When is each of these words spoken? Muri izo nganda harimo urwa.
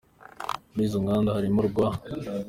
Muri 0.71 0.83
izo 0.87 0.97
nganda 1.03 1.35
harimo 1.37 1.57
urwa. 1.61 1.87